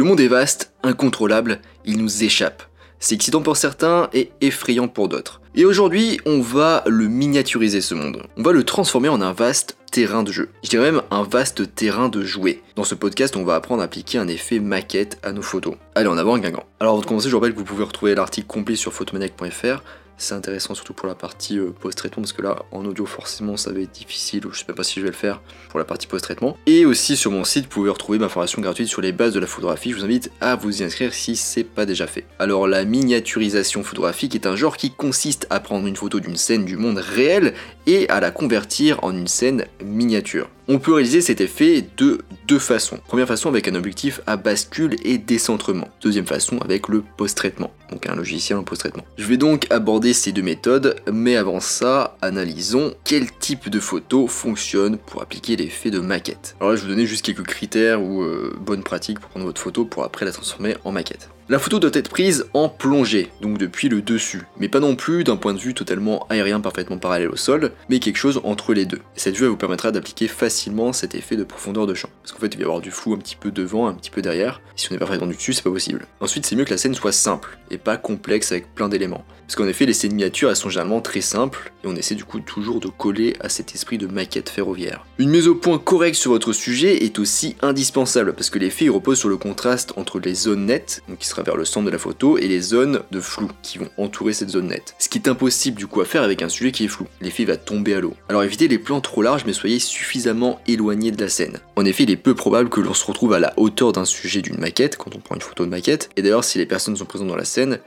Le 0.00 0.06
monde 0.06 0.20
est 0.20 0.28
vaste, 0.28 0.72
incontrôlable, 0.82 1.60
il 1.84 1.98
nous 1.98 2.24
échappe. 2.24 2.62
C'est 3.00 3.14
excitant 3.14 3.42
pour 3.42 3.58
certains 3.58 4.08
et 4.14 4.30
effrayant 4.40 4.88
pour 4.88 5.08
d'autres. 5.08 5.42
Et 5.54 5.66
aujourd'hui, 5.66 6.18
on 6.24 6.40
va 6.40 6.82
le 6.86 7.06
miniaturiser 7.06 7.82
ce 7.82 7.94
monde. 7.94 8.22
On 8.38 8.42
va 8.42 8.52
le 8.52 8.64
transformer 8.64 9.10
en 9.10 9.20
un 9.20 9.34
vaste 9.34 9.76
terrain 9.92 10.22
de 10.22 10.32
jeu. 10.32 10.48
Je 10.64 10.70
dirais 10.70 10.90
même 10.90 11.02
un 11.10 11.22
vaste 11.22 11.74
terrain 11.74 12.08
de 12.08 12.24
jouer. 12.24 12.62
Dans 12.76 12.84
ce 12.84 12.94
podcast, 12.94 13.36
on 13.36 13.44
va 13.44 13.56
apprendre 13.56 13.82
à 13.82 13.84
appliquer 13.84 14.16
un 14.16 14.26
effet 14.26 14.58
maquette 14.58 15.18
à 15.22 15.32
nos 15.32 15.42
photos. 15.42 15.74
Allez, 15.94 16.08
en 16.08 16.16
avant, 16.16 16.38
Guingamp. 16.38 16.64
Alors 16.80 16.94
avant 16.94 17.02
de 17.02 17.06
commencer, 17.06 17.28
je 17.28 17.34
vous 17.34 17.38
rappelle 17.38 17.52
que 17.52 17.58
vous 17.58 17.66
pouvez 17.66 17.84
retrouver 17.84 18.14
l'article 18.14 18.46
complet 18.46 18.76
sur 18.76 18.94
photomaniac.fr 18.94 19.82
c'est 20.20 20.34
intéressant 20.34 20.74
surtout 20.74 20.92
pour 20.92 21.08
la 21.08 21.14
partie 21.14 21.58
euh, 21.58 21.70
post-traitement 21.70 22.22
parce 22.22 22.32
que 22.32 22.42
là 22.42 22.62
en 22.72 22.84
audio 22.84 23.06
forcément 23.06 23.56
ça 23.56 23.72
va 23.72 23.80
être 23.80 23.92
difficile 23.92 24.46
ou 24.46 24.52
je 24.52 24.60
sais 24.60 24.72
pas 24.72 24.82
si 24.82 25.00
je 25.00 25.04
vais 25.04 25.10
le 25.10 25.16
faire 25.16 25.40
pour 25.70 25.78
la 25.78 25.84
partie 25.84 26.06
post-traitement. 26.06 26.56
Et 26.66 26.84
aussi 26.84 27.16
sur 27.16 27.30
mon 27.30 27.44
site 27.44 27.64
vous 27.64 27.70
pouvez 27.70 27.90
retrouver 27.90 28.18
ma 28.18 28.28
formation 28.28 28.60
gratuite 28.60 28.88
sur 28.88 29.00
les 29.00 29.12
bases 29.12 29.32
de 29.32 29.40
la 29.40 29.46
photographie. 29.46 29.90
Je 29.90 29.96
vous 29.96 30.04
invite 30.04 30.30
à 30.40 30.56
vous 30.56 30.82
y 30.82 30.84
inscrire 30.84 31.14
si 31.14 31.36
c'est 31.36 31.64
pas 31.64 31.86
déjà 31.86 32.06
fait. 32.06 32.26
Alors 32.38 32.68
la 32.68 32.84
miniaturisation 32.84 33.82
photographique 33.82 34.34
est 34.34 34.46
un 34.46 34.56
genre 34.56 34.76
qui 34.76 34.90
consiste 34.90 35.46
à 35.50 35.60
prendre 35.60 35.86
une 35.86 35.96
photo 35.96 36.20
d'une 36.20 36.36
scène 36.36 36.64
du 36.64 36.76
monde 36.76 36.98
réel 36.98 37.54
et 37.86 38.08
à 38.10 38.20
la 38.20 38.30
convertir 38.30 39.02
en 39.02 39.16
une 39.16 39.28
scène 39.28 39.64
miniature. 39.82 40.48
On 40.72 40.78
peut 40.78 40.92
réaliser 40.92 41.20
cet 41.20 41.40
effet 41.40 41.84
de 41.96 42.20
deux 42.46 42.60
façons. 42.60 43.00
Première 43.08 43.26
façon 43.26 43.48
avec 43.48 43.66
un 43.66 43.74
objectif 43.74 44.20
à 44.28 44.36
bascule 44.36 44.94
et 45.02 45.18
décentrement. 45.18 45.88
Deuxième 46.00 46.26
façon 46.26 46.58
avec 46.58 46.86
le 46.86 47.02
post-traitement, 47.16 47.72
donc 47.90 48.08
un 48.08 48.14
logiciel 48.14 48.56
en 48.56 48.62
post-traitement. 48.62 49.04
Je 49.18 49.24
vais 49.24 49.36
donc 49.36 49.66
aborder 49.70 50.12
ces 50.12 50.30
deux 50.30 50.42
méthodes, 50.42 50.94
mais 51.12 51.34
avant 51.34 51.58
ça, 51.58 52.16
analysons 52.22 52.94
quel 53.02 53.32
type 53.32 53.68
de 53.68 53.80
photo 53.80 54.28
fonctionne 54.28 54.96
pour 54.96 55.22
appliquer 55.22 55.56
l'effet 55.56 55.90
de 55.90 55.98
maquette. 55.98 56.54
Alors 56.60 56.70
là, 56.70 56.76
je 56.76 56.82
vais 56.82 56.86
vous 56.86 56.94
donner 56.94 57.06
juste 57.06 57.24
quelques 57.24 57.42
critères 57.42 58.00
ou 58.00 58.22
euh, 58.22 58.56
bonnes 58.60 58.84
pratiques 58.84 59.18
pour 59.18 59.30
prendre 59.30 59.46
votre 59.46 59.60
photo 59.60 59.84
pour 59.84 60.04
après 60.04 60.24
la 60.24 60.30
transformer 60.30 60.76
en 60.84 60.92
maquette. 60.92 61.30
La 61.50 61.58
photo 61.58 61.80
doit 61.80 61.90
être 61.94 62.10
prise 62.10 62.46
en 62.54 62.68
plongée, 62.68 63.32
donc 63.40 63.58
depuis 63.58 63.88
le 63.88 64.02
dessus, 64.02 64.42
mais 64.60 64.68
pas 64.68 64.78
non 64.78 64.94
plus 64.94 65.24
d'un 65.24 65.34
point 65.34 65.52
de 65.52 65.58
vue 65.58 65.74
totalement 65.74 66.24
aérien 66.30 66.60
parfaitement 66.60 66.96
parallèle 66.96 67.28
au 67.28 67.34
sol, 67.34 67.72
mais 67.88 67.98
quelque 67.98 68.18
chose 68.18 68.40
entre 68.44 68.72
les 68.72 68.84
deux. 68.84 69.00
cette 69.16 69.34
vue 69.34 69.48
vous 69.48 69.56
permettra 69.56 69.90
d'appliquer 69.90 70.28
facilement 70.28 70.92
cet 70.92 71.16
effet 71.16 71.34
de 71.34 71.42
profondeur 71.42 71.88
de 71.88 71.94
champ, 71.94 72.08
parce 72.22 72.30
qu'en 72.30 72.38
fait 72.38 72.54
il 72.54 72.58
va 72.58 72.60
y 72.60 72.64
avoir 72.66 72.80
du 72.80 72.92
flou 72.92 73.14
un 73.14 73.18
petit 73.18 73.34
peu 73.34 73.50
devant, 73.50 73.88
un 73.88 73.94
petit 73.94 74.12
peu 74.12 74.22
derrière, 74.22 74.62
si 74.76 74.92
on 74.92 74.94
est 74.94 74.98
parfaitement 74.98 75.26
du 75.26 75.34
dessus 75.34 75.52
c'est 75.52 75.64
pas 75.64 75.72
possible. 75.72 76.06
Ensuite 76.20 76.46
c'est 76.46 76.54
mieux 76.54 76.64
que 76.64 76.70
la 76.70 76.78
scène 76.78 76.94
soit 76.94 77.10
simple, 77.10 77.58
et 77.72 77.78
pas 77.78 77.96
complexe 77.96 78.52
avec 78.52 78.72
plein 78.72 78.88
d'éléments. 78.88 79.24
Parce 79.50 79.56
qu'en 79.56 79.66
effet 79.66 79.84
les 79.84 79.94
scènes 79.94 80.12
miniatures 80.12 80.48
elles 80.48 80.54
sont 80.54 80.68
généralement 80.68 81.00
très 81.00 81.20
simples, 81.20 81.72
et 81.82 81.88
on 81.88 81.96
essaie 81.96 82.14
du 82.14 82.22
coup 82.22 82.38
toujours 82.38 82.78
de 82.78 82.86
coller 82.86 83.34
à 83.40 83.48
cet 83.48 83.74
esprit 83.74 83.98
de 83.98 84.06
maquette 84.06 84.48
ferroviaire. 84.48 85.04
Une 85.18 85.30
mise 85.30 85.48
au 85.48 85.56
point 85.56 85.76
correcte 85.78 86.16
sur 86.16 86.30
votre 86.30 86.52
sujet 86.52 87.02
est 87.02 87.18
aussi 87.18 87.56
indispensable, 87.60 88.34
parce 88.34 88.48
que 88.48 88.60
l'effet 88.60 88.88
repose 88.88 89.18
sur 89.18 89.28
le 89.28 89.36
contraste 89.36 89.92
entre 89.96 90.20
les 90.20 90.36
zones 90.36 90.66
nettes, 90.66 91.02
donc 91.08 91.18
qui 91.18 91.26
sera 91.26 91.42
vers 91.42 91.56
le 91.56 91.64
centre 91.64 91.86
de 91.86 91.90
la 91.90 91.98
photo 91.98 92.38
et 92.38 92.46
les 92.46 92.60
zones 92.60 93.00
de 93.10 93.18
flou 93.18 93.48
qui 93.62 93.78
vont 93.78 93.90
entourer 93.96 94.34
cette 94.34 94.50
zone 94.50 94.68
nette. 94.68 94.94
Ce 95.00 95.08
qui 95.08 95.18
est 95.18 95.26
impossible 95.26 95.76
du 95.76 95.88
coup 95.88 96.00
à 96.00 96.04
faire 96.04 96.22
avec 96.22 96.42
un 96.42 96.48
sujet 96.48 96.70
qui 96.70 96.84
est 96.84 96.88
flou. 96.88 97.08
L'effet 97.20 97.44
va 97.44 97.56
tomber 97.56 97.94
à 97.94 98.00
l'eau. 98.00 98.14
Alors 98.28 98.44
évitez 98.44 98.68
les 98.68 98.78
plans 98.78 99.00
trop 99.00 99.20
larges 99.20 99.46
mais 99.46 99.52
soyez 99.52 99.80
suffisamment 99.80 100.60
éloigné 100.68 101.10
de 101.10 101.20
la 101.20 101.28
scène. 101.28 101.58
En 101.74 101.84
effet, 101.84 102.04
il 102.04 102.10
est 102.12 102.16
peu 102.16 102.36
probable 102.36 102.68
que 102.68 102.80
l'on 102.80 102.94
se 102.94 103.04
retrouve 103.04 103.32
à 103.32 103.40
la 103.40 103.52
hauteur 103.56 103.90
d'un 103.90 104.04
sujet 104.04 104.42
d'une 104.42 104.60
maquette 104.60 104.96
quand 104.96 105.16
on 105.16 105.18
prend 105.18 105.34
une 105.34 105.40
photo 105.40 105.64
de 105.64 105.70
maquette. 105.70 106.10
Et 106.16 106.22
d'ailleurs, 106.22 106.44
si 106.44 106.58
les 106.58 106.66
personnes 106.66 106.94
sont 106.94 107.04
présentes 107.04 107.26
dans 107.26 107.34
la 107.34 107.44
scène, 107.44 107.80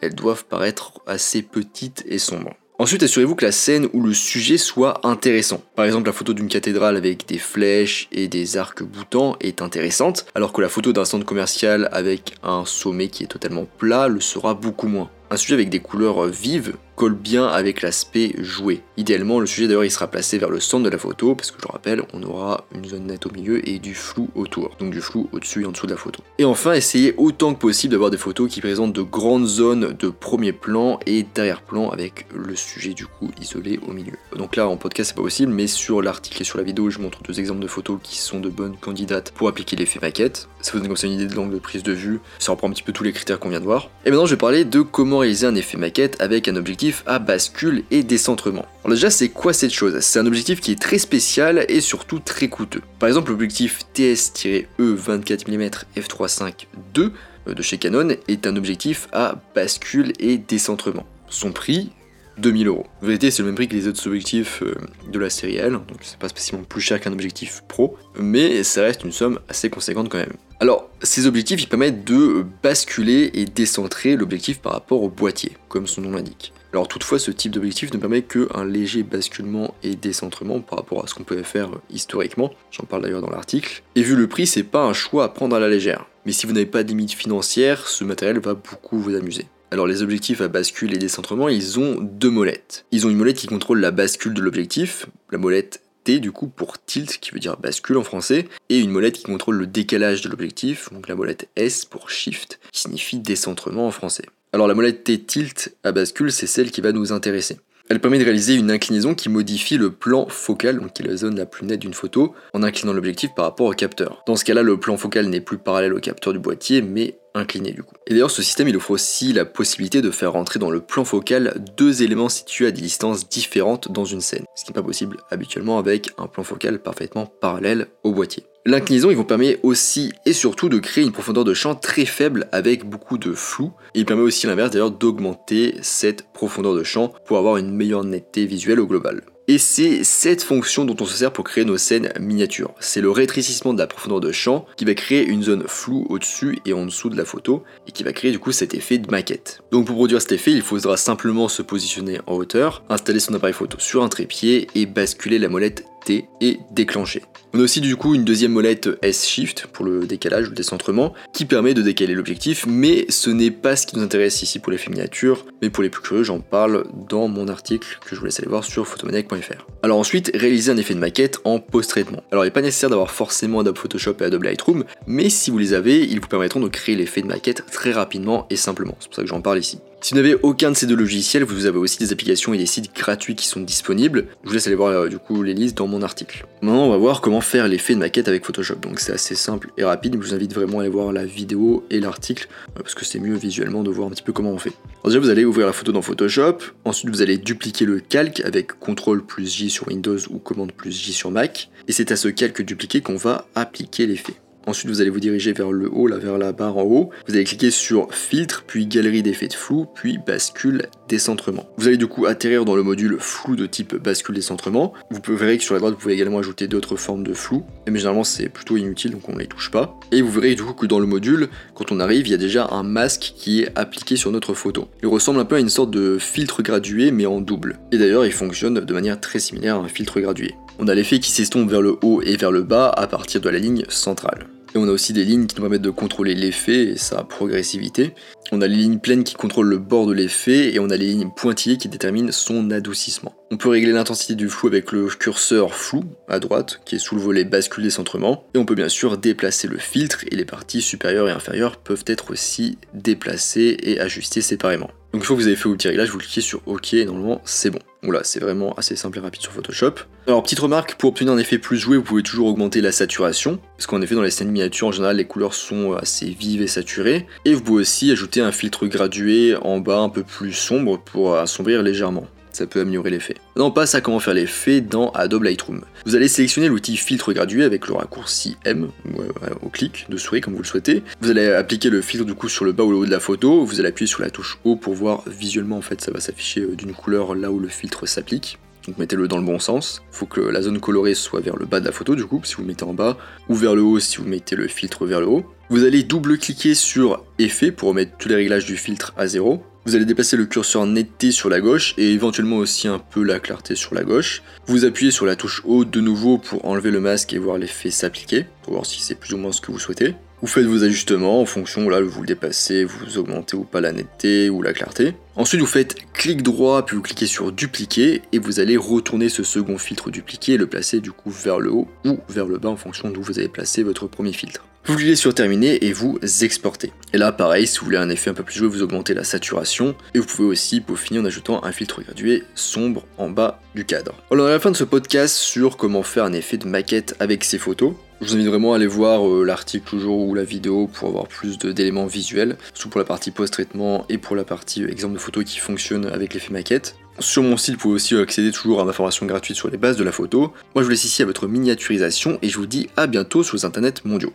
elles 0.00 0.14
doivent 0.14 0.44
paraître 0.44 1.00
assez 1.06 1.42
petites 1.42 2.04
et 2.06 2.18
sombres. 2.18 2.54
Ensuite, 2.80 3.02
assurez-vous 3.02 3.34
que 3.34 3.44
la 3.44 3.52
scène 3.52 3.90
ou 3.92 4.02
le 4.02 4.14
sujet 4.14 4.56
soit 4.56 5.06
intéressant. 5.06 5.62
Par 5.76 5.84
exemple, 5.84 6.06
la 6.06 6.14
photo 6.14 6.32
d'une 6.32 6.48
cathédrale 6.48 6.96
avec 6.96 7.28
des 7.28 7.36
flèches 7.36 8.08
et 8.10 8.26
des 8.26 8.56
arcs 8.56 8.82
boutants 8.82 9.36
est 9.40 9.60
intéressante, 9.60 10.24
alors 10.34 10.54
que 10.54 10.62
la 10.62 10.70
photo 10.70 10.94
d'un 10.94 11.04
centre 11.04 11.26
commercial 11.26 11.90
avec 11.92 12.36
un 12.42 12.64
sommet 12.64 13.08
qui 13.08 13.24
est 13.24 13.26
totalement 13.26 13.66
plat 13.66 14.08
le 14.08 14.22
sera 14.22 14.54
beaucoup 14.54 14.88
moins. 14.88 15.10
Un 15.30 15.36
sujet 15.36 15.52
avec 15.52 15.68
des 15.68 15.80
couleurs 15.80 16.26
vives 16.28 16.72
colle 17.00 17.14
bien 17.14 17.46
avec 17.46 17.80
l'aspect 17.80 18.34
joué. 18.36 18.82
Idéalement, 18.98 19.40
le 19.40 19.46
sujet 19.46 19.66
d'ailleurs 19.66 19.86
il 19.86 19.90
sera 19.90 20.08
placé 20.08 20.36
vers 20.36 20.50
le 20.50 20.60
centre 20.60 20.84
de 20.84 20.90
la 20.90 20.98
photo 20.98 21.34
parce 21.34 21.50
que 21.50 21.56
je 21.58 21.66
le 21.66 21.72
rappelle, 21.72 22.02
on 22.12 22.22
aura 22.22 22.66
une 22.74 22.84
zone 22.84 23.06
nette 23.06 23.24
au 23.24 23.30
milieu 23.30 23.66
et 23.66 23.78
du 23.78 23.94
flou 23.94 24.28
autour, 24.34 24.76
donc 24.78 24.90
du 24.90 25.00
flou 25.00 25.26
au-dessus 25.32 25.62
et 25.62 25.64
en 25.64 25.70
dessous 25.70 25.86
de 25.86 25.92
la 25.92 25.96
photo. 25.96 26.22
Et 26.36 26.44
enfin, 26.44 26.74
essayez 26.74 27.14
autant 27.16 27.54
que 27.54 27.58
possible 27.58 27.92
d'avoir 27.92 28.10
des 28.10 28.18
photos 28.18 28.50
qui 28.50 28.60
présentent 28.60 28.92
de 28.92 29.00
grandes 29.00 29.46
zones 29.46 29.96
de 29.98 30.10
premier 30.10 30.52
plan 30.52 31.00
et 31.06 31.22
d'arrière-plan 31.22 31.88
avec 31.88 32.26
le 32.34 32.54
sujet 32.54 32.92
du 32.92 33.06
coup 33.06 33.30
isolé 33.40 33.80
au 33.88 33.94
milieu. 33.94 34.12
Donc 34.36 34.56
là 34.56 34.68
en 34.68 34.76
podcast 34.76 35.08
c'est 35.08 35.16
pas 35.16 35.22
possible, 35.22 35.54
mais 35.54 35.68
sur 35.68 36.02
l'article 36.02 36.42
et 36.42 36.44
sur 36.44 36.58
la 36.58 36.64
vidéo 36.64 36.90
je 36.90 36.98
montre 36.98 37.22
deux 37.22 37.40
exemples 37.40 37.62
de 37.62 37.66
photos 37.66 37.98
qui 38.02 38.18
sont 38.18 38.40
de 38.40 38.50
bonnes 38.50 38.76
candidates 38.76 39.30
pour 39.30 39.48
appliquer 39.48 39.74
l'effet 39.74 40.00
maquette. 40.02 40.50
Ça 40.60 40.72
vous 40.72 40.80
donne 40.80 40.88
comme 40.88 40.98
ça 40.98 41.06
une 41.06 41.14
idée 41.14 41.28
de 41.28 41.34
l'angle 41.34 41.54
de 41.54 41.60
prise 41.60 41.82
de 41.82 41.92
vue, 41.92 42.20
ça 42.38 42.52
reprend 42.52 42.68
un 42.68 42.72
petit 42.72 42.82
peu 42.82 42.92
tous 42.92 43.04
les 43.04 43.12
critères 43.12 43.38
qu'on 43.40 43.48
vient 43.48 43.60
de 43.60 43.64
voir. 43.64 43.88
Et 44.04 44.10
maintenant 44.10 44.26
je 44.26 44.34
vais 44.34 44.38
parler 44.38 44.66
de 44.66 44.82
comment 44.82 45.20
réaliser 45.20 45.46
un 45.46 45.54
effet 45.54 45.78
maquette 45.78 46.20
avec 46.20 46.46
un 46.46 46.56
objectif 46.56 46.89
à 47.06 47.18
bascule 47.18 47.84
et 47.90 48.02
décentrement. 48.02 48.66
Alors 48.84 48.94
déjà 48.94 49.10
c'est 49.10 49.28
quoi 49.28 49.52
cette 49.52 49.72
chose? 49.72 49.98
C'est 50.00 50.18
un 50.18 50.26
objectif 50.26 50.60
qui 50.60 50.72
est 50.72 50.80
très 50.80 50.98
spécial 50.98 51.64
et 51.68 51.80
surtout 51.80 52.18
très 52.18 52.48
coûteux. 52.48 52.82
Par 52.98 53.08
exemple 53.08 53.30
l'objectif 53.30 53.80
TS-E 53.92 54.66
24 54.78 55.48
mm 55.48 55.70
f3.5 55.96 56.66
II 56.96 57.10
de 57.46 57.62
chez 57.62 57.78
Canon 57.78 58.08
est 58.28 58.46
un 58.46 58.56
objectif 58.56 59.08
à 59.12 59.40
bascule 59.54 60.12
et 60.18 60.38
décentrement. 60.38 61.06
Son 61.28 61.52
prix 61.52 61.90
2000 62.38 62.68
euros. 62.68 62.86
En 63.02 63.06
vérité, 63.06 63.30
c'est 63.30 63.42
le 63.42 63.46
même 63.46 63.54
prix 63.54 63.68
que 63.68 63.74
les 63.74 63.86
autres 63.86 64.06
objectifs 64.06 64.62
euh, 64.62 64.74
de 65.10 65.18
la 65.18 65.30
série 65.30 65.56
L, 65.56 65.72
donc 65.72 65.98
c'est 66.00 66.18
pas 66.18 66.28
spécialement 66.28 66.64
plus 66.64 66.80
cher 66.80 67.00
qu'un 67.00 67.12
objectif 67.12 67.62
pro, 67.68 67.96
mais 68.18 68.62
ça 68.64 68.82
reste 68.82 69.04
une 69.04 69.12
somme 69.12 69.40
assez 69.48 69.68
conséquente 69.68 70.08
quand 70.08 70.18
même. 70.18 70.32
Alors, 70.60 70.90
ces 71.02 71.26
objectifs, 71.26 71.62
ils 71.62 71.68
permettent 71.68 72.04
de 72.04 72.44
basculer 72.62 73.30
et 73.34 73.44
décentrer 73.44 74.16
l'objectif 74.16 74.60
par 74.60 74.72
rapport 74.72 75.02
au 75.02 75.08
boîtier, 75.08 75.52
comme 75.68 75.86
son 75.86 76.02
nom 76.02 76.12
l'indique. 76.12 76.52
Alors 76.72 76.86
toutefois, 76.86 77.18
ce 77.18 77.32
type 77.32 77.52
d'objectif 77.52 77.92
ne 77.92 77.98
permet 77.98 78.22
qu'un 78.22 78.64
léger 78.64 79.02
basculement 79.02 79.74
et 79.82 79.96
décentrement 79.96 80.60
par 80.60 80.78
rapport 80.78 81.02
à 81.02 81.08
ce 81.08 81.14
qu'on 81.14 81.24
pouvait 81.24 81.42
faire 81.42 81.70
historiquement, 81.90 82.52
j'en 82.70 82.84
parle 82.84 83.02
d'ailleurs 83.02 83.22
dans 83.22 83.30
l'article. 83.30 83.82
Et 83.96 84.02
vu 84.02 84.14
le 84.14 84.28
prix, 84.28 84.46
c'est 84.46 84.62
pas 84.62 84.84
un 84.84 84.92
choix 84.92 85.24
à 85.24 85.28
prendre 85.28 85.56
à 85.56 85.58
la 85.58 85.68
légère. 85.68 86.06
Mais 86.26 86.32
si 86.32 86.46
vous 86.46 86.52
n'avez 86.52 86.66
pas 86.66 86.84
de 86.84 86.88
limite 86.88 87.12
financière, 87.12 87.88
ce 87.88 88.04
matériel 88.04 88.38
va 88.38 88.54
beaucoup 88.54 88.98
vous 88.98 89.16
amuser. 89.16 89.46
Alors 89.72 89.86
les 89.86 90.02
objectifs 90.02 90.40
à 90.40 90.48
bascule 90.48 90.94
et 90.94 90.98
décentrement, 90.98 91.48
ils 91.48 91.78
ont 91.78 91.96
deux 92.00 92.30
molettes. 92.30 92.84
Ils 92.90 93.06
ont 93.06 93.10
une 93.10 93.16
molette 93.16 93.36
qui 93.36 93.46
contrôle 93.46 93.80
la 93.80 93.92
bascule 93.92 94.34
de 94.34 94.40
l'objectif, 94.40 95.06
la 95.30 95.38
molette 95.38 95.80
T 96.04 96.20
du 96.20 96.32
coup 96.32 96.48
pour 96.48 96.82
tilt 96.84 97.18
qui 97.18 97.30
veut 97.30 97.40
dire 97.40 97.56
bascule 97.56 97.96
en 97.96 98.04
français, 98.04 98.48
et 98.68 98.78
une 98.78 98.90
molette 98.90 99.16
qui 99.16 99.24
contrôle 99.24 99.56
le 99.56 99.66
décalage 99.66 100.22
de 100.22 100.28
l'objectif, 100.28 100.92
donc 100.92 101.08
la 101.08 101.14
molette 101.14 101.48
S 101.56 101.84
pour 101.84 102.10
shift, 102.10 102.60
qui 102.72 102.80
signifie 102.80 103.18
décentrement 103.18 103.86
en 103.86 103.90
français. 103.90 104.24
Alors 104.52 104.66
la 104.66 104.74
molette 104.74 105.04
T 105.04 105.18
tilt 105.20 105.76
à 105.84 105.92
bascule, 105.92 106.32
c'est 106.32 106.46
celle 106.46 106.70
qui 106.70 106.80
va 106.80 106.92
nous 106.92 107.12
intéresser. 107.12 107.58
Elle 107.90 108.00
permet 108.00 108.20
de 108.20 108.24
réaliser 108.24 108.54
une 108.54 108.70
inclinaison 108.70 109.16
qui 109.16 109.28
modifie 109.28 109.76
le 109.76 109.90
plan 109.90 110.28
focal, 110.28 110.78
donc 110.78 110.92
qui 110.92 111.02
est 111.02 111.06
la 111.06 111.16
zone 111.16 111.36
la 111.36 111.44
plus 111.44 111.66
nette 111.66 111.80
d'une 111.80 111.92
photo, 111.92 112.34
en 112.52 112.62
inclinant 112.62 112.92
l'objectif 112.92 113.34
par 113.34 113.46
rapport 113.46 113.66
au 113.66 113.72
capteur. 113.72 114.22
Dans 114.28 114.36
ce 114.36 114.44
cas-là, 114.44 114.62
le 114.62 114.78
plan 114.78 114.96
focal 114.96 115.26
n'est 115.26 115.40
plus 115.40 115.58
parallèle 115.58 115.92
au 115.92 115.98
capteur 115.98 116.32
du 116.32 116.38
boîtier, 116.38 116.82
mais 116.82 117.18
incliné 117.34 117.72
du 117.72 117.82
coup. 117.82 117.94
Et 118.06 118.10
d'ailleurs, 118.10 118.30
ce 118.30 118.42
système, 118.42 118.68
il 118.68 118.76
offre 118.76 118.90
aussi 118.90 119.32
la 119.32 119.44
possibilité 119.44 120.02
de 120.02 120.10
faire 120.10 120.32
rentrer 120.32 120.58
dans 120.58 120.70
le 120.70 120.80
plan 120.80 121.04
focal 121.04 121.54
deux 121.76 122.02
éléments 122.02 122.28
situés 122.28 122.66
à 122.66 122.70
des 122.70 122.82
distances 122.82 123.28
différentes 123.28 123.90
dans 123.90 124.04
une 124.04 124.20
scène, 124.20 124.44
ce 124.54 124.64
qui 124.64 124.70
n'est 124.70 124.74
pas 124.74 124.82
possible 124.82 125.18
habituellement 125.30 125.78
avec 125.78 126.10
un 126.18 126.26
plan 126.26 126.42
focal 126.42 126.80
parfaitement 126.80 127.26
parallèle 127.26 127.86
au 128.02 128.12
boîtier. 128.12 128.44
L'inclinaison, 128.66 129.10
il 129.10 129.16
vous 129.16 129.24
permet 129.24 129.58
aussi 129.62 130.12
et 130.26 130.34
surtout 130.34 130.68
de 130.68 130.78
créer 130.78 131.02
une 131.02 131.12
profondeur 131.12 131.44
de 131.44 131.54
champ 131.54 131.74
très 131.74 132.04
faible 132.04 132.46
avec 132.52 132.84
beaucoup 132.84 133.16
de 133.16 133.32
flou. 133.32 133.72
Il 133.94 134.04
permet 134.04 134.22
aussi 134.22 134.46
l'inverse 134.46 134.70
d'ailleurs 134.70 134.90
d'augmenter 134.90 135.76
cette 135.80 136.30
profondeur 136.32 136.74
de 136.74 136.84
champ 136.84 137.14
pour 137.24 137.38
avoir 137.38 137.56
une 137.56 137.74
meilleure 137.74 138.04
netteté 138.04 138.44
visuelle 138.44 138.80
au 138.80 138.86
global. 138.86 139.22
Et 139.50 139.58
c'est 139.58 140.04
cette 140.04 140.44
fonction 140.44 140.84
dont 140.84 140.94
on 141.00 141.04
se 141.04 141.16
sert 141.16 141.32
pour 141.32 141.42
créer 141.42 141.64
nos 141.64 141.76
scènes 141.76 142.12
miniatures. 142.20 142.72
C'est 142.78 143.00
le 143.00 143.10
rétrécissement 143.10 143.74
de 143.74 143.80
la 143.80 143.88
profondeur 143.88 144.20
de 144.20 144.30
champ 144.30 144.64
qui 144.76 144.84
va 144.84 144.94
créer 144.94 145.26
une 145.26 145.42
zone 145.42 145.64
floue 145.66 146.06
au-dessus 146.08 146.60
et 146.66 146.72
en 146.72 146.84
dessous 146.84 147.08
de 147.08 147.16
la 147.16 147.24
photo 147.24 147.64
et 147.88 147.90
qui 147.90 148.04
va 148.04 148.12
créer 148.12 148.30
du 148.30 148.38
coup 148.38 148.52
cet 148.52 148.74
effet 148.74 148.98
de 148.98 149.10
maquette. 149.10 149.60
Donc 149.72 149.86
pour 149.86 149.96
produire 149.96 150.20
cet 150.20 150.30
effet, 150.30 150.52
il 150.52 150.62
faudra 150.62 150.96
simplement 150.96 151.48
se 151.48 151.62
positionner 151.62 152.20
en 152.28 152.36
hauteur, 152.36 152.84
installer 152.88 153.18
son 153.18 153.34
appareil 153.34 153.52
photo 153.52 153.76
sur 153.80 154.04
un 154.04 154.08
trépied 154.08 154.68
et 154.76 154.86
basculer 154.86 155.40
la 155.40 155.48
molette 155.48 155.84
T 156.04 156.26
et 156.40 156.60
déclencher. 156.70 157.22
On 157.52 157.58
a 157.58 157.62
aussi 157.62 157.80
du 157.80 157.96
coup 157.96 158.14
une 158.14 158.24
deuxième 158.24 158.52
molette 158.52 158.88
S-Shift 159.02 159.66
pour 159.72 159.84
le 159.84 160.06
décalage 160.06 160.46
ou 160.46 160.50
le 160.50 160.56
décentrement 160.56 161.14
qui 161.32 161.46
permet 161.46 161.74
de 161.74 161.82
décaler 161.82 162.14
l'objectif, 162.14 162.64
mais 162.68 163.06
ce 163.08 163.28
n'est 163.28 163.50
pas 163.50 163.74
ce 163.74 163.88
qui 163.88 163.96
nous 163.96 164.04
intéresse 164.04 164.42
ici 164.42 164.60
pour 164.60 164.70
l'effet 164.70 164.88
miniature, 164.88 165.44
mais 165.60 165.68
pour 165.68 165.82
les 165.82 165.90
plus 165.90 166.00
curieux, 166.00 166.22
j'en 166.22 166.38
parle 166.38 166.84
dans 167.08 167.26
mon 167.26 167.48
article 167.48 167.98
que 168.06 168.14
je 168.14 168.20
vous 168.20 168.26
laisse 168.26 168.38
aller 168.38 168.48
voir 168.48 168.62
sur 168.62 168.86
photomaniac.fr. 168.86 169.66
Alors 169.82 169.98
ensuite, 169.98 170.30
réaliser 170.32 170.70
un 170.70 170.76
effet 170.76 170.94
de 170.94 171.00
maquette 171.00 171.40
en 171.42 171.58
post-traitement. 171.58 172.22
Alors 172.30 172.44
il 172.44 172.48
n'est 172.48 172.52
pas 172.52 172.62
nécessaire 172.62 172.90
d'avoir 172.90 173.10
forcément 173.10 173.60
Adobe 173.60 173.78
Photoshop 173.78 174.14
et 174.20 174.24
Adobe 174.24 174.44
Lightroom, 174.44 174.84
mais 175.08 175.28
si 175.28 175.50
vous 175.50 175.58
les 175.58 175.72
avez, 175.72 176.04
ils 176.04 176.20
vous 176.20 176.28
permettront 176.28 176.60
de 176.60 176.68
créer 176.68 176.94
l'effet 176.94 177.22
de 177.22 177.26
maquette 177.26 177.64
très 177.72 177.90
rapidement 177.90 178.46
et 178.50 178.56
simplement. 178.56 178.96
C'est 179.00 179.08
pour 179.08 179.16
ça 179.16 179.22
que 179.22 179.28
j'en 179.28 179.40
parle 179.40 179.58
ici. 179.58 179.80
Si 180.02 180.14
vous 180.14 180.16
n'avez 180.16 180.34
aucun 180.42 180.70
de 180.70 180.76
ces 180.76 180.86
deux 180.86 180.96
logiciels, 180.96 181.44
vous 181.44 181.66
avez 181.66 181.76
aussi 181.76 181.98
des 181.98 182.10
applications 182.10 182.54
et 182.54 182.58
des 182.58 182.64
sites 182.64 182.94
gratuits 182.94 183.34
qui 183.34 183.46
sont 183.46 183.60
disponibles. 183.60 184.28
Je 184.42 184.48
vous 184.48 184.54
laisse 184.54 184.66
aller 184.66 184.74
voir 184.74 184.92
euh, 184.92 185.08
du 185.08 185.18
coup 185.18 185.42
les 185.42 185.52
listes 185.52 185.76
dans 185.76 185.86
mon 185.86 186.00
article. 186.00 186.46
Maintenant, 186.62 186.86
on 186.86 186.90
va 186.90 186.96
voir 186.96 187.20
comment 187.20 187.42
faire 187.42 187.68
l'effet 187.68 187.94
de 187.94 187.98
maquette 187.98 188.26
avec 188.26 188.46
Photoshop. 188.46 188.76
Donc 188.76 188.98
c'est 188.98 189.12
assez 189.12 189.34
simple 189.34 189.70
et 189.76 189.84
rapide. 189.84 190.14
Je 190.14 190.26
vous 190.26 190.34
invite 190.34 190.54
vraiment 190.54 190.78
à 190.78 190.82
aller 190.82 190.90
voir 190.90 191.12
la 191.12 191.26
vidéo 191.26 191.84
et 191.90 192.00
l'article 192.00 192.48
euh, 192.70 192.82
parce 192.82 192.94
que 192.94 193.04
c'est 193.04 193.18
mieux 193.18 193.36
visuellement 193.36 193.82
de 193.82 193.90
voir 193.90 194.08
un 194.08 194.10
petit 194.10 194.22
peu 194.22 194.32
comment 194.32 194.52
on 194.52 194.58
fait. 194.58 194.72
Alors 195.04 195.08
déjà, 195.08 195.18
vous 195.18 195.28
allez 195.28 195.44
ouvrir 195.44 195.66
la 195.66 195.74
photo 195.74 195.92
dans 195.92 196.02
Photoshop. 196.02 196.56
Ensuite, 196.86 197.10
vous 197.10 197.20
allez 197.20 197.36
dupliquer 197.36 197.84
le 197.84 198.00
calque 198.00 198.40
avec 198.40 198.80
CTRL 198.80 199.20
plus 199.20 199.54
J 199.54 199.68
sur 199.68 199.88
Windows 199.88 200.18
ou 200.30 200.38
commande 200.38 200.72
plus 200.72 200.92
J 200.92 201.12
sur 201.12 201.30
Mac. 201.30 201.68
Et 201.88 201.92
c'est 201.92 202.10
à 202.10 202.16
ce 202.16 202.28
calque 202.28 202.62
dupliqué 202.62 203.02
qu'on 203.02 203.16
va 203.16 203.46
appliquer 203.54 204.06
l'effet. 204.06 204.34
Ensuite, 204.66 204.90
vous 204.90 205.00
allez 205.00 205.10
vous 205.10 205.20
diriger 205.20 205.52
vers 205.52 205.72
le 205.72 205.88
haut, 205.90 206.06
là, 206.06 206.18
vers 206.18 206.38
la 206.38 206.52
barre 206.52 206.76
en 206.76 206.82
haut. 206.82 207.10
Vous 207.26 207.34
allez 207.34 207.44
cliquer 207.44 207.70
sur 207.70 208.12
Filtre, 208.14 208.64
puis 208.66 208.86
Galerie 208.86 209.22
d'effets 209.22 209.48
de 209.48 209.54
flou, 209.54 209.86
puis 209.94 210.18
Bascule 210.26 210.88
décentrement. 211.10 211.68
Vous 211.76 211.88
allez 211.88 211.96
du 211.96 212.06
coup 212.06 212.26
atterrir 212.26 212.64
dans 212.64 212.76
le 212.76 212.84
module 212.84 213.16
flou 213.18 213.56
de 213.56 213.66
type 213.66 213.96
bascule 213.96 214.36
décentrement. 214.36 214.92
Vous 215.10 215.36
verrez 215.36 215.58
que 215.58 215.64
sur 215.64 215.74
la 215.74 215.80
droite, 215.80 215.94
vous 215.94 216.00
pouvez 216.00 216.14
également 216.14 216.38
ajouter 216.38 216.68
d'autres 216.68 216.94
formes 216.96 217.24
de 217.24 217.34
flou, 217.34 217.64
mais 217.88 217.98
généralement 217.98 218.22
c'est 218.22 218.48
plutôt 218.48 218.76
inutile, 218.76 219.10
donc 219.10 219.28
on 219.28 219.32
ne 219.32 219.40
les 219.40 219.46
touche 219.46 219.72
pas. 219.72 219.98
Et 220.12 220.22
vous 220.22 220.30
verrez 220.30 220.54
du 220.54 220.62
coup 220.62 220.72
que 220.72 220.86
dans 220.86 221.00
le 221.00 221.06
module, 221.06 221.48
quand 221.74 221.90
on 221.90 221.98
arrive, 221.98 222.28
il 222.28 222.30
y 222.30 222.34
a 222.34 222.38
déjà 222.38 222.68
un 222.70 222.84
masque 222.84 223.32
qui 223.36 223.62
est 223.62 223.76
appliqué 223.76 224.14
sur 224.14 224.30
notre 224.30 224.54
photo. 224.54 224.88
Il 225.02 225.08
ressemble 225.08 225.40
un 225.40 225.44
peu 225.44 225.56
à 225.56 225.60
une 225.60 225.68
sorte 225.68 225.90
de 225.90 226.16
filtre 226.18 226.62
gradué, 226.62 227.10
mais 227.10 227.26
en 227.26 227.40
double. 227.40 227.80
Et 227.90 227.98
d'ailleurs, 227.98 228.24
il 228.24 228.32
fonctionne 228.32 228.74
de 228.74 228.92
manière 228.92 229.18
très 229.18 229.40
similaire 229.40 229.76
à 229.76 229.80
un 229.80 229.88
filtre 229.88 230.20
gradué. 230.20 230.54
On 230.82 230.88
a 230.88 230.94
l'effet 230.94 231.18
qui 231.18 231.30
s'estompe 231.30 231.68
vers 231.68 231.82
le 231.82 231.98
haut 232.00 232.22
et 232.22 232.38
vers 232.38 232.50
le 232.50 232.62
bas 232.62 232.88
à 232.88 233.06
partir 233.06 233.42
de 233.42 233.50
la 233.50 233.58
ligne 233.58 233.84
centrale. 233.90 234.46
Et 234.74 234.78
on 234.78 234.88
a 234.88 234.90
aussi 234.90 235.12
des 235.12 235.24
lignes 235.24 235.46
qui 235.46 235.56
nous 235.56 235.62
permettent 235.62 235.82
de 235.82 235.90
contrôler 235.90 236.34
l'effet 236.34 236.92
et 236.92 236.96
sa 236.96 237.22
progressivité. 237.22 238.14
On 238.50 238.62
a 238.62 238.66
les 238.66 238.76
lignes 238.76 238.98
pleines 238.98 239.24
qui 239.24 239.34
contrôlent 239.34 239.68
le 239.68 239.76
bord 239.76 240.06
de 240.06 240.14
l'effet 240.14 240.72
et 240.72 240.78
on 240.78 240.88
a 240.88 240.96
les 240.96 241.08
lignes 241.08 241.28
pointillées 241.36 241.76
qui 241.76 241.90
déterminent 241.90 242.32
son 242.32 242.70
adoucissement. 242.70 243.34
On 243.50 243.58
peut 243.58 243.68
régler 243.68 243.92
l'intensité 243.92 244.34
du 244.36 244.48
flou 244.48 244.68
avec 244.68 244.90
le 244.92 245.08
curseur 245.08 245.74
flou 245.74 246.04
à 246.28 246.38
droite 246.38 246.80
qui 246.86 246.94
est 246.94 246.98
sous 246.98 247.14
le 247.14 247.20
volet 247.20 247.44
bascule 247.44 247.84
décentrement 247.84 248.44
et 248.54 248.58
on 248.58 248.64
peut 248.64 248.74
bien 248.74 248.88
sûr 248.88 249.18
déplacer 249.18 249.68
le 249.68 249.76
filtre 249.76 250.24
et 250.30 250.34
les 250.34 250.46
parties 250.46 250.80
supérieures 250.80 251.28
et 251.28 251.32
inférieures 251.32 251.76
peuvent 251.76 252.04
être 252.06 252.30
aussi 252.30 252.78
déplacées 252.94 253.76
et 253.82 254.00
ajustées 254.00 254.40
séparément. 254.40 254.88
Donc 255.12 255.22
une 255.22 255.26
fois 255.26 255.36
que 255.36 255.42
vous 255.42 255.48
avez 255.48 255.56
fait 255.56 255.68
vos 255.68 255.74
petits 255.74 255.88
réglages, 255.88 256.10
vous 256.10 256.18
cliquez 256.18 256.40
sur 256.40 256.60
OK 256.66 256.94
et 256.94 257.04
normalement 257.04 257.40
c'est 257.44 257.70
bon. 257.70 257.80
Voilà, 258.02 258.22
c'est 258.22 258.40
vraiment 258.40 258.72
assez 258.74 258.96
simple 258.96 259.18
et 259.18 259.20
rapide 259.20 259.42
sur 259.42 259.52
Photoshop. 259.52 259.94
Alors 260.26 260.42
petite 260.42 260.60
remarque, 260.60 260.94
pour 260.94 261.10
obtenir 261.10 261.32
un 261.32 261.38
effet 261.38 261.58
plus 261.58 261.76
joué, 261.76 261.96
vous 261.96 262.02
pouvez 262.02 262.22
toujours 262.22 262.46
augmenter 262.46 262.80
la 262.80 262.92
saturation, 262.92 263.58
parce 263.76 263.86
qu'en 263.86 264.00
effet 264.00 264.14
dans 264.14 264.22
les 264.22 264.30
scènes 264.30 264.50
miniatures 264.50 264.88
en 264.88 264.92
général 264.92 265.16
les 265.16 265.26
couleurs 265.26 265.54
sont 265.54 265.92
assez 265.94 266.26
vives 266.26 266.62
et 266.62 266.68
saturées. 266.68 267.26
Et 267.44 267.54
vous 267.54 267.60
pouvez 267.60 267.80
aussi 267.80 268.10
ajouter 268.12 268.40
un 268.40 268.52
filtre 268.52 268.86
gradué 268.86 269.56
en 269.62 269.80
bas 269.80 269.98
un 269.98 270.08
peu 270.08 270.22
plus 270.22 270.52
sombre 270.52 270.98
pour 270.98 271.36
assombrir 271.36 271.82
légèrement 271.82 272.26
ça 272.60 272.66
peut 272.66 272.80
améliorer 272.80 273.08
l'effet. 273.08 273.36
On 273.56 273.70
passe 273.70 273.94
à 273.94 274.02
comment 274.02 274.20
faire 274.20 274.34
l'effet 274.34 274.82
dans 274.82 275.10
Adobe 275.12 275.44
Lightroom. 275.44 275.80
Vous 276.04 276.14
allez 276.14 276.28
sélectionner 276.28 276.68
l'outil 276.68 276.98
filtre 276.98 277.32
gradué 277.32 277.64
avec 277.64 277.88
le 277.88 277.94
raccourci 277.94 278.58
M, 278.66 278.90
ou, 279.06 279.22
au 279.64 279.70
clic 279.70 280.04
de 280.10 280.18
souris 280.18 280.42
comme 280.42 280.52
vous 280.52 280.60
le 280.60 280.66
souhaitez. 280.66 281.02
Vous 281.22 281.30
allez 281.30 281.48
appliquer 281.48 281.88
le 281.88 282.02
filtre 282.02 282.26
du 282.26 282.34
coup 282.34 282.50
sur 282.50 282.66
le 282.66 282.72
bas 282.72 282.84
ou 282.84 282.90
le 282.90 282.98
haut 282.98 283.06
de 283.06 283.10
la 283.10 283.18
photo, 283.18 283.64
vous 283.64 283.80
allez 283.80 283.88
appuyer 283.88 284.06
sur 284.06 284.20
la 284.20 284.28
touche 284.28 284.58
haut 284.64 284.76
pour 284.76 284.92
voir 284.92 285.22
visuellement 285.26 285.78
en 285.78 285.80
fait 285.80 286.02
ça 286.02 286.10
va 286.10 286.20
s'afficher 286.20 286.60
euh, 286.60 286.76
d'une 286.76 286.92
couleur 286.92 287.34
là 287.34 287.50
où 287.50 287.58
le 287.58 287.68
filtre 287.68 288.04
s'applique. 288.04 288.58
Donc 288.86 288.98
mettez-le 288.98 289.26
dans 289.26 289.38
le 289.38 289.44
bon 289.44 289.58
sens. 289.58 290.02
Il 290.12 290.16
faut 290.16 290.26
que 290.26 290.42
la 290.42 290.60
zone 290.60 290.80
colorée 290.80 291.14
soit 291.14 291.40
vers 291.40 291.56
le 291.56 291.64
bas 291.64 291.80
de 291.80 291.86
la 291.86 291.92
photo 291.92 292.14
du 292.14 292.26
coup, 292.26 292.42
si 292.44 292.56
vous 292.56 292.62
le 292.62 292.68
mettez 292.68 292.84
en 292.84 292.92
bas, 292.92 293.16
ou 293.48 293.54
vers 293.54 293.74
le 293.74 293.82
haut 293.82 294.00
si 294.00 294.18
vous 294.18 294.24
mettez 294.24 294.54
le 294.54 294.68
filtre 294.68 295.06
vers 295.06 295.20
le 295.20 295.28
haut. 295.28 295.44
Vous 295.70 295.84
allez 295.84 296.02
double-cliquer 296.02 296.74
sur 296.74 297.24
Effet 297.38 297.72
pour 297.72 297.88
remettre 297.90 298.18
tous 298.18 298.28
les 298.28 298.34
réglages 298.34 298.66
du 298.66 298.76
filtre 298.76 299.14
à 299.16 299.26
zéro. 299.26 299.62
Vous 299.90 299.96
allez 299.96 300.04
déplacer 300.04 300.36
le 300.36 300.46
curseur 300.46 300.86
netteté 300.86 301.32
sur 301.32 301.48
la 301.48 301.60
gauche 301.60 301.94
et 301.98 302.12
éventuellement 302.12 302.58
aussi 302.58 302.86
un 302.86 303.00
peu 303.00 303.24
la 303.24 303.40
clarté 303.40 303.74
sur 303.74 303.92
la 303.92 304.04
gauche. 304.04 304.40
Vous 304.66 304.84
appuyez 304.84 305.10
sur 305.10 305.26
la 305.26 305.34
touche 305.34 305.62
haute 305.64 305.90
de 305.90 306.00
nouveau 306.00 306.38
pour 306.38 306.64
enlever 306.64 306.92
le 306.92 307.00
masque 307.00 307.32
et 307.32 307.38
voir 307.38 307.58
l'effet 307.58 307.90
s'appliquer, 307.90 308.46
pour 308.62 308.74
voir 308.74 308.86
si 308.86 309.00
c'est 309.02 309.16
plus 309.16 309.34
ou 309.34 309.36
moins 309.36 309.50
ce 309.50 309.60
que 309.60 309.72
vous 309.72 309.80
souhaitez. 309.80 310.14
Vous 310.42 310.46
faites 310.46 310.64
vos 310.64 310.84
ajustements 310.84 311.42
en 311.42 311.44
fonction, 311.44 311.90
là 311.90 312.00
vous 312.00 312.22
le 312.22 312.26
dépassez, 312.26 312.84
vous 312.84 313.18
augmentez 313.18 313.56
ou 313.56 313.64
pas 313.64 313.82
la 313.82 313.92
netteté 313.92 314.48
ou 314.48 314.62
la 314.62 314.72
clarté. 314.72 315.14
Ensuite 315.36 315.60
vous 315.60 315.66
faites 315.66 315.96
clic 316.14 316.42
droit 316.42 316.86
puis 316.86 316.96
vous 316.96 317.02
cliquez 317.02 317.26
sur 317.26 317.52
dupliquer 317.52 318.22
et 318.32 318.38
vous 318.38 318.58
allez 318.58 318.78
retourner 318.78 319.28
ce 319.28 319.42
second 319.42 319.76
filtre 319.76 320.10
dupliqué 320.10 320.54
et 320.54 320.56
le 320.56 320.66
placer 320.66 321.00
du 321.00 321.12
coup 321.12 321.30
vers 321.30 321.60
le 321.60 321.70
haut 321.70 321.88
ou 322.06 322.20
vers 322.30 322.46
le 322.46 322.56
bas 322.56 322.70
en 322.70 322.76
fonction 322.76 323.10
d'où 323.10 323.20
vous 323.20 323.38
avez 323.38 323.48
placé 323.48 323.82
votre 323.82 324.06
premier 324.06 324.32
filtre. 324.32 324.64
Vous 324.86 324.96
cliquez 324.96 325.14
sur 325.14 325.34
terminer 325.34 325.84
et 325.84 325.92
vous 325.92 326.18
exportez. 326.40 326.90
Et 327.12 327.18
là 327.18 327.32
pareil, 327.32 327.66
si 327.66 327.78
vous 327.78 327.84
voulez 327.84 327.98
un 327.98 328.08
effet 328.08 328.30
un 328.30 328.34
peu 328.34 328.42
plus 328.42 328.56
joué, 328.56 328.68
vous 328.68 328.80
augmentez 328.80 329.12
la 329.12 329.24
saturation 329.24 329.94
et 330.14 330.20
vous 330.20 330.26
pouvez 330.26 330.48
aussi 330.48 330.80
peaufiner 330.80 331.20
en 331.20 331.26
ajoutant 331.26 331.62
un 331.64 331.72
filtre 331.72 332.00
gradué 332.00 332.44
sombre 332.54 333.04
en 333.18 333.28
bas 333.28 333.60
du 333.74 333.84
cadre. 333.84 334.14
Alors 334.30 334.46
à 334.46 334.50
la 334.50 334.58
fin 334.58 334.70
de 334.70 334.76
ce 334.76 334.84
podcast 334.84 335.36
sur 335.36 335.76
comment 335.76 336.02
faire 336.02 336.24
un 336.24 336.32
effet 336.32 336.56
de 336.56 336.66
maquette 336.66 337.14
avec 337.20 337.44
ces 337.44 337.58
photos, 337.58 337.92
je 338.20 338.26
vous 338.26 338.34
invite 338.34 338.48
vraiment 338.48 338.72
à 338.74 338.76
aller 338.76 338.86
voir 338.86 339.26
euh, 339.26 339.44
l'article 339.44 339.88
toujours 339.88 340.18
ou 340.18 340.34
la 340.34 340.44
vidéo 340.44 340.86
pour 340.86 341.08
avoir 341.08 341.26
plus 341.26 341.58
d'éléments 341.58 342.06
visuels, 342.06 342.56
surtout 342.74 342.90
pour 342.90 342.98
la 342.98 343.06
partie 343.06 343.30
post-traitement 343.30 344.04
et 344.08 344.18
pour 344.18 344.36
la 344.36 344.44
partie 344.44 344.84
euh, 344.84 344.90
exemple 344.90 345.14
de 345.14 345.18
photo 345.18 345.42
qui 345.42 345.58
fonctionne 345.58 346.06
avec 346.06 346.34
l'effet 346.34 346.52
maquette. 346.52 346.96
Sur 347.18 347.42
mon 347.42 347.56
site, 347.56 347.74
vous 347.74 347.80
pouvez 347.80 347.94
aussi 347.94 348.16
accéder 348.16 348.52
toujours 348.52 348.80
à 348.80 348.84
ma 348.84 348.92
formation 348.92 349.26
gratuite 349.26 349.56
sur 349.56 349.70
les 349.70 349.78
bases 349.78 349.96
de 349.96 350.04
la 350.04 350.12
photo. 350.12 350.52
Moi, 350.74 350.82
je 350.82 350.82
vous 350.82 350.90
laisse 350.90 351.04
ici 351.04 351.22
à 351.22 351.26
votre 351.26 351.48
miniaturisation 351.48 352.38
et 352.42 352.48
je 352.48 352.56
vous 352.56 352.66
dis 352.66 352.88
à 352.96 353.06
bientôt 353.06 353.42
sur 353.42 353.56
les 353.56 353.64
internets 353.64 354.04
mondiaux. 354.04 354.32